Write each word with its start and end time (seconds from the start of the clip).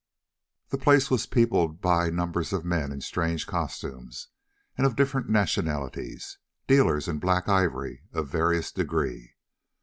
The 0.69 0.79
place 0.79 1.11
was 1.11 1.27
peopled 1.27 1.79
by 1.79 2.09
numbers 2.09 2.53
of 2.53 2.65
men 2.65 2.91
in 2.91 3.01
strange 3.01 3.45
costumes, 3.45 4.29
and 4.75 4.87
of 4.87 4.95
different 4.95 5.29
nationalities; 5.29 6.39
dealers 6.65 7.07
in 7.07 7.19
"black 7.19 7.47
ivory" 7.47 8.01
of 8.11 8.27
various 8.27 8.71
degree. 8.71 9.35